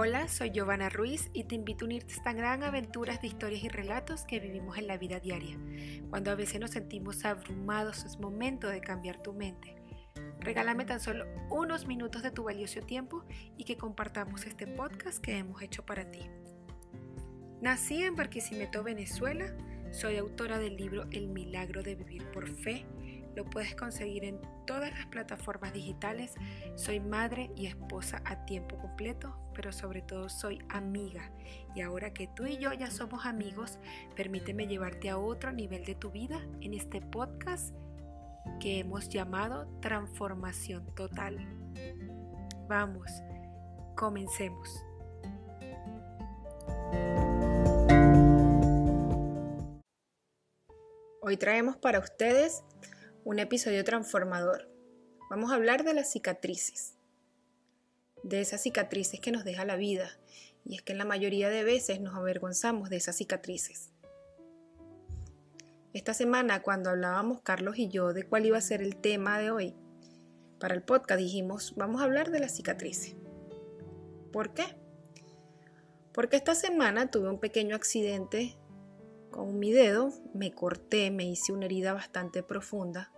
[0.00, 3.64] Hola, soy Giovanna Ruiz y te invito a unirte a esta gran aventura de historias
[3.64, 5.58] y relatos que vivimos en la vida diaria.
[6.08, 9.74] Cuando a veces nos sentimos abrumados, es momento de cambiar tu mente.
[10.38, 13.24] Regálame tan solo unos minutos de tu valioso tiempo
[13.56, 16.30] y que compartamos este podcast que hemos hecho para ti.
[17.60, 19.52] Nací en Barquisimeto, Venezuela.
[19.90, 22.86] Soy autora del libro El milagro de vivir por fe
[23.38, 26.34] lo puedes conseguir en todas las plataformas digitales.
[26.74, 31.30] Soy madre y esposa a tiempo completo, pero sobre todo soy amiga.
[31.76, 33.78] Y ahora que tú y yo ya somos amigos,
[34.16, 37.76] permíteme llevarte a otro nivel de tu vida en este podcast
[38.58, 41.38] que hemos llamado Transformación Total.
[42.68, 43.08] Vamos,
[43.94, 44.68] comencemos.
[51.20, 52.64] Hoy traemos para ustedes
[53.24, 54.68] un episodio transformador.
[55.30, 56.94] Vamos a hablar de las cicatrices,
[58.22, 60.18] de esas cicatrices que nos deja la vida,
[60.64, 63.90] y es que en la mayoría de veces nos avergonzamos de esas cicatrices.
[65.92, 69.50] Esta semana, cuando hablábamos Carlos y yo de cuál iba a ser el tema de
[69.50, 69.74] hoy,
[70.58, 73.16] para el podcast dijimos, vamos a hablar de las cicatrices.
[74.32, 74.64] ¿Por qué?
[76.12, 78.56] Porque esta semana tuve un pequeño accidente
[79.38, 83.12] con mi dedo, me corté, me hice una herida bastante profunda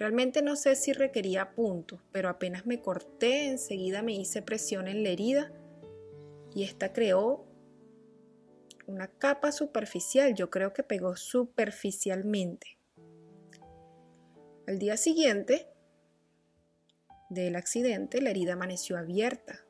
[0.00, 5.02] Realmente no sé si requería puntos, pero apenas me corté, enseguida me hice presión en
[5.02, 5.52] la herida
[6.54, 7.44] y esta creó
[8.86, 10.34] una capa superficial.
[10.34, 12.78] Yo creo que pegó superficialmente.
[14.66, 15.68] Al día siguiente
[17.28, 19.66] del accidente, la herida amaneció abierta.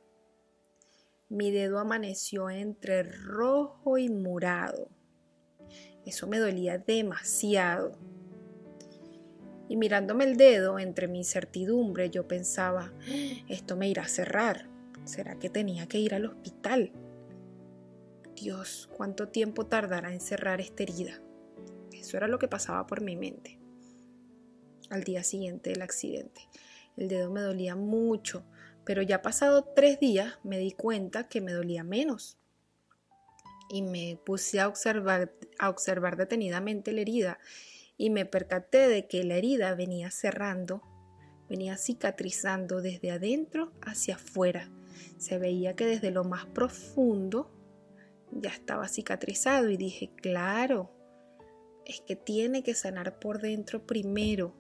[1.29, 4.91] Mi dedo amaneció entre rojo y morado.
[6.05, 7.93] Eso me dolía demasiado.
[9.69, 12.93] Y mirándome el dedo entre mi incertidumbre, yo pensaba,
[13.49, 14.69] esto me irá a cerrar.
[15.05, 16.93] ¿Será que tenía que ir al hospital?
[18.35, 21.21] Dios, ¿cuánto tiempo tardará en cerrar esta herida?
[21.93, 23.59] Eso era lo que pasaba por mi mente.
[24.89, 26.49] Al día siguiente del accidente,
[26.97, 28.45] el dedo me dolía mucho,
[28.85, 32.40] pero ya pasado tres días me di cuenta que me dolía menos.
[33.71, 37.39] Y me puse a observar, a observar detenidamente la herida
[37.97, 40.83] y me percaté de que la herida venía cerrando,
[41.51, 44.71] venía cicatrizando desde adentro hacia afuera.
[45.19, 47.51] Se veía que desde lo más profundo
[48.33, 50.91] ya estaba cicatrizado y dije, claro,
[51.85, 54.55] es que tiene que sanar por dentro primero.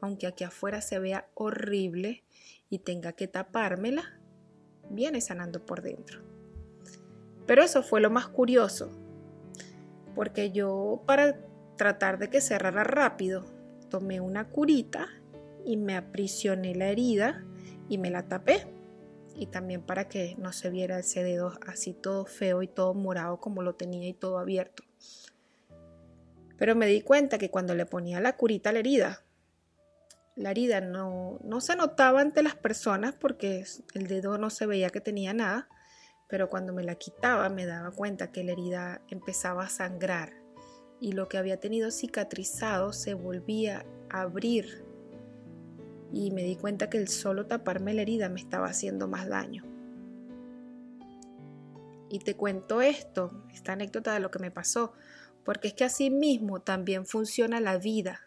[0.00, 2.24] Aunque aquí afuera se vea horrible
[2.70, 4.20] y tenga que tapármela,
[4.88, 6.31] viene sanando por dentro.
[7.46, 8.90] Pero eso fue lo más curioso,
[10.14, 11.38] porque yo para
[11.76, 13.44] tratar de que cerrara rápido,
[13.90, 15.08] tomé una curita
[15.64, 17.44] y me aprisioné la herida
[17.88, 18.66] y me la tapé.
[19.34, 23.40] Y también para que no se viera ese dedo así todo feo y todo morado
[23.40, 24.84] como lo tenía y todo abierto.
[26.58, 29.24] Pero me di cuenta que cuando le ponía la curita a la herida,
[30.36, 33.64] la herida no, no se notaba ante las personas porque
[33.94, 35.68] el dedo no se veía que tenía nada,
[36.32, 40.32] pero cuando me la quitaba me daba cuenta que la herida empezaba a sangrar
[40.98, 44.82] y lo que había tenido cicatrizado se volvía a abrir
[46.10, 49.64] y me di cuenta que el solo taparme la herida me estaba haciendo más daño.
[52.08, 54.94] Y te cuento esto, esta anécdota de lo que me pasó,
[55.44, 58.22] porque es que así mismo también funciona la vida.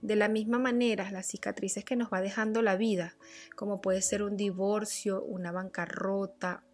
[0.00, 3.14] De la misma manera, las cicatrices que nos va dejando la vida,
[3.56, 6.64] como puede ser un divorcio, una bancarrota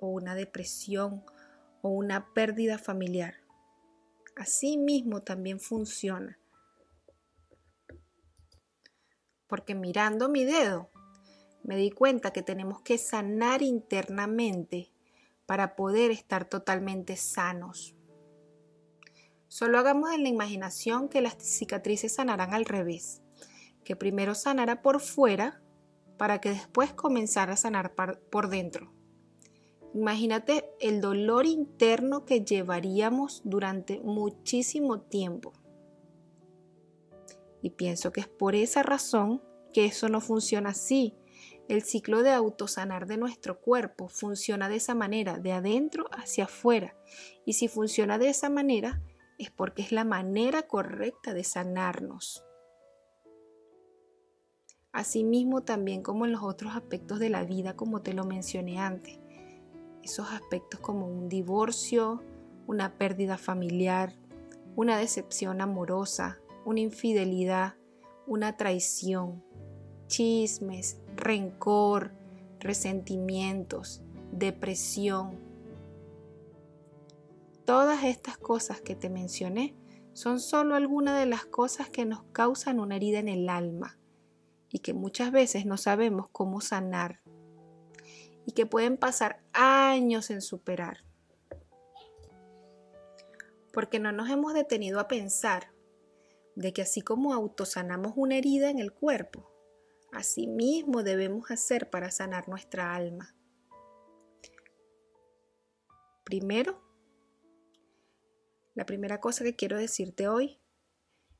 [0.00, 1.24] o una depresión
[1.82, 3.34] o una pérdida familiar,
[4.34, 6.38] así mismo también funciona.
[9.46, 10.90] Porque mirando mi dedo,
[11.62, 14.92] me di cuenta que tenemos que sanar internamente
[15.46, 17.94] para poder estar totalmente sanos.
[19.48, 23.22] Solo hagamos en la imaginación que las cicatrices sanarán al revés,
[23.84, 25.62] que primero sanara por fuera
[26.18, 28.95] para que después comenzara a sanar por dentro.
[29.96, 35.54] Imagínate el dolor interno que llevaríamos durante muchísimo tiempo.
[37.62, 41.14] Y pienso que es por esa razón que eso no funciona así.
[41.66, 46.94] El ciclo de autosanar de nuestro cuerpo funciona de esa manera, de adentro hacia afuera.
[47.46, 49.00] Y si funciona de esa manera,
[49.38, 52.44] es porque es la manera correcta de sanarnos.
[54.92, 59.20] Asimismo, también como en los otros aspectos de la vida, como te lo mencioné antes
[60.06, 62.22] esos aspectos como un divorcio,
[62.68, 64.14] una pérdida familiar,
[64.76, 67.74] una decepción amorosa, una infidelidad,
[68.24, 69.42] una traición,
[70.06, 72.12] chismes, rencor,
[72.60, 75.40] resentimientos, depresión.
[77.64, 79.74] Todas estas cosas que te mencioné
[80.12, 83.98] son solo algunas de las cosas que nos causan una herida en el alma
[84.70, 87.22] y que muchas veces no sabemos cómo sanar
[88.46, 91.04] y que pueden pasar años en superar.
[93.72, 95.72] Porque no nos hemos detenido a pensar
[96.54, 99.50] de que así como autosanamos una herida en el cuerpo,
[100.12, 103.34] así mismo debemos hacer para sanar nuestra alma.
[106.24, 106.80] Primero,
[108.74, 110.60] la primera cosa que quiero decirte hoy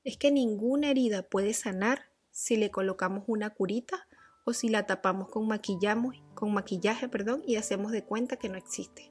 [0.05, 4.06] es que ninguna herida puede sanar si le colocamos una curita
[4.47, 8.57] o si la tapamos con, maquillamos, con maquillaje perdón, y hacemos de cuenta que no
[8.57, 9.11] existe.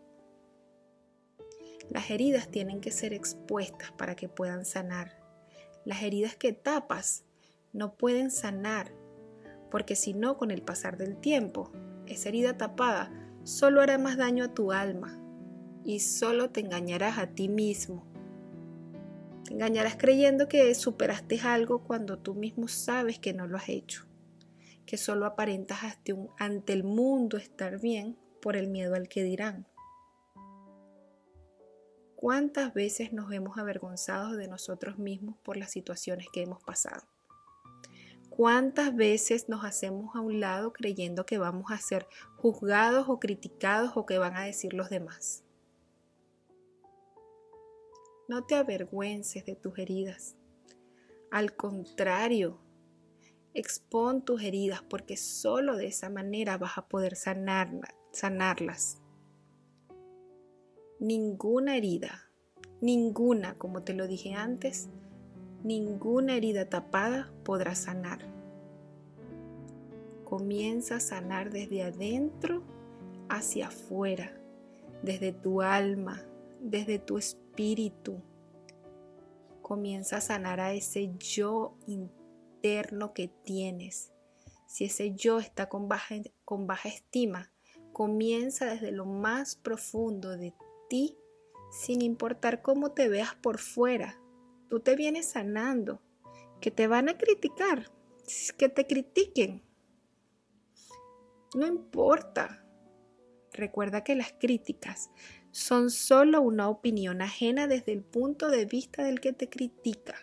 [1.90, 5.22] Las heridas tienen que ser expuestas para que puedan sanar.
[5.84, 7.26] Las heridas que tapas
[7.74, 8.94] no pueden sanar,
[9.70, 11.70] porque si no, con el pasar del tiempo,
[12.08, 13.12] esa herida tapada
[13.44, 15.22] solo hará más daño a tu alma
[15.84, 18.08] y solo te engañarás a ti mismo.
[19.44, 24.08] Te engañarás creyendo que superaste algo cuando tú mismo sabes que no lo has hecho
[24.86, 25.80] que solo aparentas
[26.38, 29.68] ante el mundo estar bien por el miedo al que dirán.
[32.16, 37.04] ¿Cuántas veces nos hemos avergonzado de nosotros mismos por las situaciones que hemos pasado?
[38.30, 43.92] ¿Cuántas veces nos hacemos a un lado creyendo que vamos a ser juzgados o criticados
[43.96, 45.44] o que van a decir los demás?
[48.28, 50.36] No te avergüences de tus heridas.
[51.32, 52.60] Al contrario,
[53.58, 59.02] Expon tus heridas porque solo de esa manera vas a poder sanarlas.
[61.00, 62.30] Ninguna herida,
[62.82, 64.90] ninguna, como te lo dije antes,
[65.64, 68.20] ninguna herida tapada podrá sanar.
[70.26, 72.62] Comienza a sanar desde adentro
[73.30, 74.38] hacia afuera,
[75.02, 76.22] desde tu alma,
[76.60, 78.22] desde tu espíritu.
[79.62, 82.15] Comienza a sanar a ese yo interno
[83.14, 84.12] que tienes.
[84.66, 87.52] Si ese yo está con baja, con baja estima,
[87.94, 90.54] comienza desde lo más profundo de
[90.90, 91.16] ti,
[91.72, 94.20] sin importar cómo te veas por fuera.
[94.68, 96.02] Tú te vienes sanando,
[96.60, 97.92] que te van a criticar,
[98.58, 99.62] que te critiquen.
[101.54, 102.66] No importa.
[103.54, 105.12] Recuerda que las críticas
[105.52, 110.16] son solo una opinión ajena desde el punto de vista del que te critica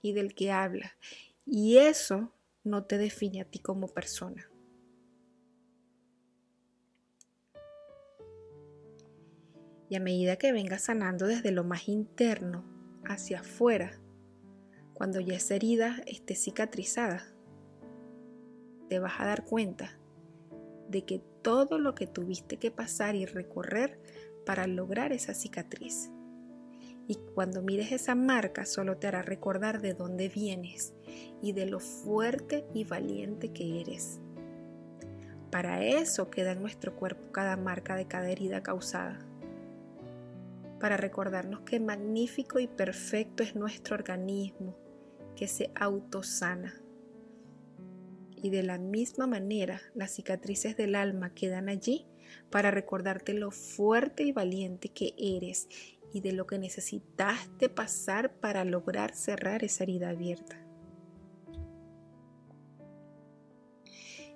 [0.00, 0.96] y del que habla.
[1.44, 2.32] Y eso
[2.64, 4.48] no te define a ti como persona.
[9.88, 12.64] Y a medida que vengas sanando desde lo más interno
[13.04, 14.00] hacia afuera,
[14.94, 17.34] cuando ya esa herida esté cicatrizada,
[18.88, 19.98] te vas a dar cuenta
[20.88, 24.00] de que todo lo que tuviste que pasar y recorrer
[24.46, 26.10] para lograr esa cicatriz.
[27.12, 30.94] Y cuando mires esa marca solo te hará recordar de dónde vienes
[31.42, 34.18] y de lo fuerte y valiente que eres.
[35.50, 39.18] Para eso queda en nuestro cuerpo cada marca de cada herida causada.
[40.80, 44.74] Para recordarnos que magnífico y perfecto es nuestro organismo,
[45.36, 46.80] que se autosana.
[48.36, 52.06] Y de la misma manera, las cicatrices del alma quedan allí
[52.48, 55.68] para recordarte lo fuerte y valiente que eres
[56.12, 60.58] y de lo que necesitaste pasar para lograr cerrar esa herida abierta.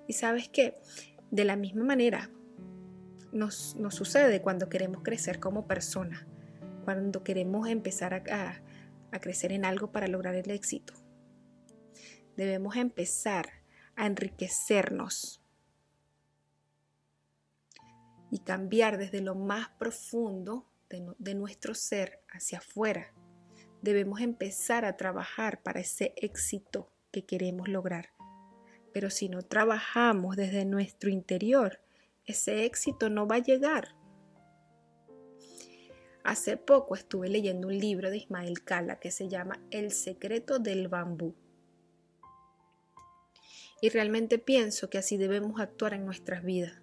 [0.07, 0.79] Y sabes que
[1.31, 2.31] de la misma manera
[3.31, 6.27] nos, sucede cuando queremos crecer como persona,
[6.85, 8.61] cuando queremos empezar a,
[9.11, 10.93] a crecer en algo para lograr el éxito.
[12.37, 13.49] Debemos empezar
[13.95, 15.43] a enriquecernos
[18.31, 23.13] y cambiar desde lo más profundo de, nuestro ser hacia afuera.
[23.81, 28.09] Debemos empezar a trabajar para ese éxito que queremos lograr.
[28.93, 31.79] Pero si no trabajamos desde nuestro interior,
[32.25, 33.95] ese éxito no va a llegar.
[36.23, 40.87] Hace poco estuve leyendo un libro de Ismael Cala que se llama El secreto del
[40.87, 41.35] bambú.
[43.81, 46.81] Y realmente pienso que así debemos actuar en nuestras vidas,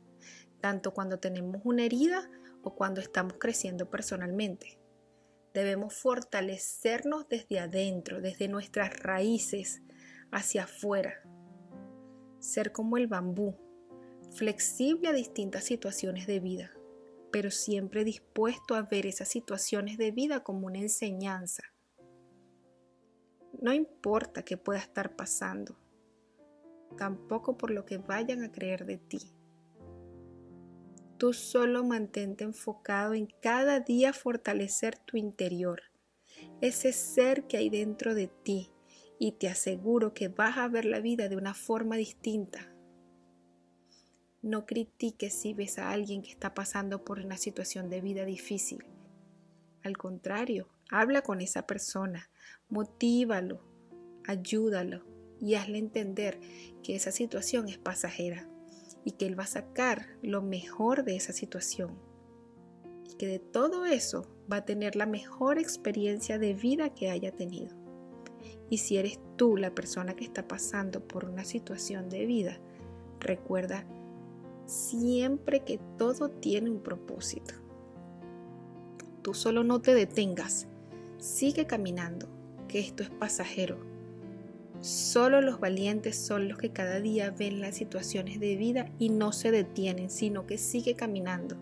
[0.61, 2.31] tanto cuando tenemos una herida
[2.65, 4.79] o cuando estamos creciendo personalmente.
[5.53, 9.83] Debemos fortalecernos desde adentro, desde nuestras raíces
[10.33, 11.23] hacia afuera,
[12.41, 13.57] ser como el bambú,
[14.35, 16.73] flexible a distintas situaciones de vida,
[17.31, 21.63] pero siempre dispuesto a ver esas situaciones de vida como una enseñanza.
[23.61, 25.79] No importa qué pueda estar pasando,
[26.97, 29.33] tampoco por lo que vayan a creer de ti.
[31.25, 35.81] Tú solo mantente enfocado en cada día fortalecer tu interior,
[36.61, 38.71] ese ser que hay dentro de ti,
[39.19, 42.71] y te aseguro que vas a ver la vida de una forma distinta.
[44.43, 48.85] No critiques si ves a alguien que está pasando por una situación de vida difícil.
[49.83, 52.29] Al contrario, habla con esa persona,
[52.69, 53.67] motívalo,
[54.27, 55.07] ayúdalo
[55.41, 56.39] y hazle entender
[56.83, 58.47] que esa situación es pasajera
[59.05, 61.93] y que Él va a sacar lo mejor de esa situación.
[63.09, 67.33] Y que de todo eso va a tener la mejor experiencia de vida que haya
[67.33, 67.77] tenido.
[68.71, 72.59] Y si eres tú la persona que está pasando por una situación de vida,
[73.21, 73.85] recuerda
[74.67, 77.55] siempre que todo tiene un propósito.
[79.23, 80.67] Tú solo no te detengas,
[81.19, 82.29] sigue caminando,
[82.69, 83.94] que esto es pasajero
[84.81, 89.33] Solo los valientes son los que cada día ven las situaciones de vida y no
[89.33, 91.57] se detienen, sino que sigue caminando.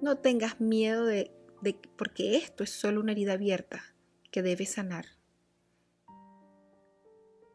[0.00, 1.30] No tengas miedo de,
[1.96, 3.82] porque esto es solo una herida abierta
[4.30, 5.06] que debe sanar.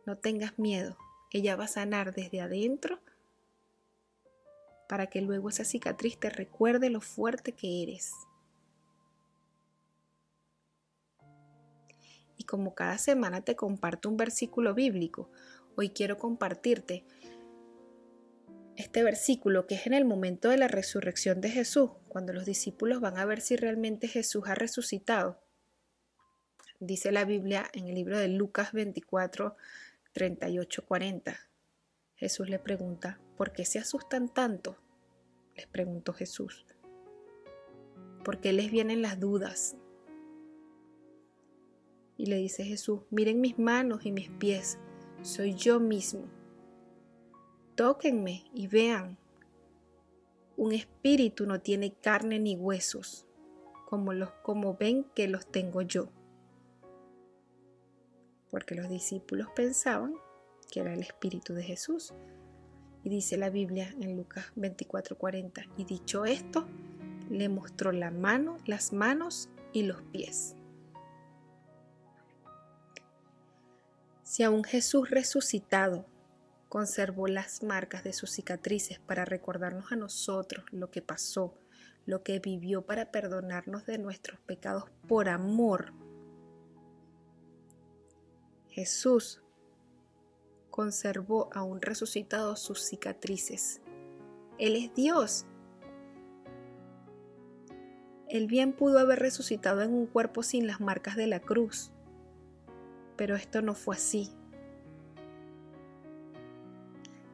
[0.05, 0.97] No tengas miedo,
[1.31, 2.99] ella va a sanar desde adentro
[4.87, 8.13] para que luego esa cicatriz te recuerde lo fuerte que eres.
[12.43, 15.29] Como cada semana te comparto un versículo bíblico,
[15.75, 17.05] hoy quiero compartirte
[18.77, 23.01] este versículo que es en el momento de la resurrección de Jesús, cuando los discípulos
[23.01, 25.41] van a ver si realmente Jesús ha resucitado.
[26.79, 29.55] Dice la Biblia en el libro de Lucas 24,
[30.13, 31.39] 38, 40.
[32.15, 34.77] Jesús le pregunta, ¿por qué se asustan tanto?
[35.55, 36.67] Les preguntó Jesús.
[38.23, 39.75] ¿Por qué les vienen las dudas?
[42.17, 44.79] Y le dice Jesús, miren mis manos y mis pies,
[45.21, 46.25] soy yo mismo.
[47.75, 49.17] Tóquenme y vean.
[50.55, 53.27] Un espíritu no tiene carne ni huesos,
[53.85, 56.09] como, los, como ven que los tengo yo.
[58.49, 60.15] Porque los discípulos pensaban
[60.71, 62.13] que era el espíritu de Jesús.
[63.03, 66.65] Y dice la Biblia en Lucas 24:40, y dicho esto,
[67.29, 70.56] le mostró la mano, las manos y los pies.
[74.37, 76.05] Si aún Jesús resucitado
[76.69, 81.55] conservó las marcas de sus cicatrices para recordarnos a nosotros lo que pasó,
[82.05, 85.91] lo que vivió para perdonarnos de nuestros pecados por amor,
[88.69, 89.41] Jesús
[90.69, 93.81] conservó aún resucitado sus cicatrices.
[94.59, 95.47] Él es Dios.
[98.29, 101.91] Él bien pudo haber resucitado en un cuerpo sin las marcas de la cruz
[103.17, 104.29] pero esto no fue así.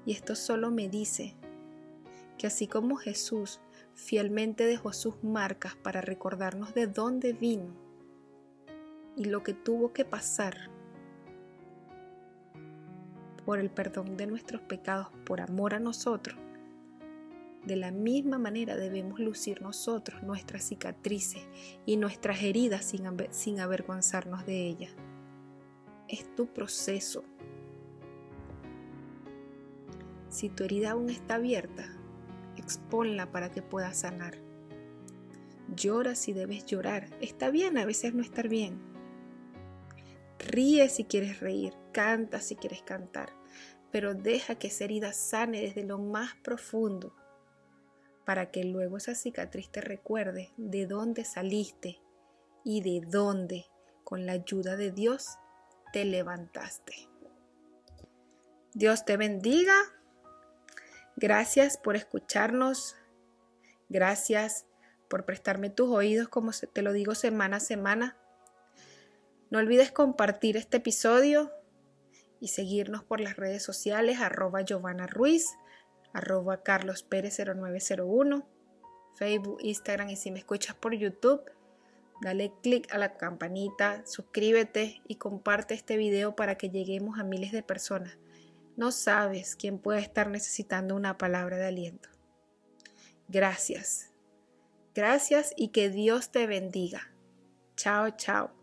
[0.05, 1.35] Y esto solo me dice
[2.37, 3.59] que así como Jesús
[3.93, 7.75] fielmente dejó sus marcas para recordarnos de dónde vino
[9.15, 10.55] y lo que tuvo que pasar
[13.45, 16.37] por el perdón de nuestros pecados, por amor a nosotros,
[17.65, 21.45] de la misma manera debemos lucir nosotros nuestras cicatrices
[21.85, 24.91] y nuestras heridas sin, sin avergonzarnos de ellas
[26.13, 27.23] es tu proceso.
[30.29, 31.85] Si tu herida aún está abierta,
[32.57, 34.37] exponla para que puedas sanar.
[35.75, 37.09] Llora si debes llorar.
[37.21, 38.79] Está bien a veces no estar bien.
[40.39, 41.73] Ríe si quieres reír.
[41.91, 43.33] Canta si quieres cantar.
[43.91, 47.15] Pero deja que esa herida sane desde lo más profundo
[48.25, 51.99] para que luego esa cicatriz te recuerde de dónde saliste
[52.63, 53.65] y de dónde,
[54.03, 55.37] con la ayuda de Dios,
[55.93, 57.07] te levantaste.
[58.73, 59.75] Dios te bendiga.
[61.15, 62.95] Gracias por escucharnos.
[63.89, 64.65] Gracias
[65.07, 68.17] por prestarme tus oídos como te lo digo semana a semana.
[69.51, 71.51] No olvides compartir este episodio
[72.39, 75.45] y seguirnos por las redes sociales arroba Giovanna Ruiz,
[76.11, 78.49] arroba Carlos Pérez 0901,
[79.15, 81.43] Facebook, Instagram y si me escuchas por YouTube
[82.23, 87.51] Dale click a la campanita, suscríbete y comparte este video para que lleguemos a miles
[87.51, 88.17] de personas.
[88.77, 92.07] No sabes quién puede estar necesitando una palabra de aliento.
[93.27, 94.13] Gracias.
[94.95, 97.13] Gracias y que Dios te bendiga.
[97.75, 98.62] Chao, chao.